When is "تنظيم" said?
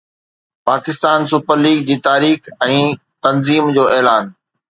3.27-3.63